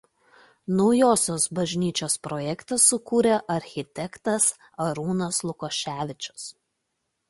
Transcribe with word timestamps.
Naujosios 0.79 1.45
bažnyčios 1.59 2.15
projektą 2.29 2.79
sukūrė 2.87 3.37
architektas 3.59 4.51
Arūnas 4.91 5.47
Lukoševičius. 5.49 6.53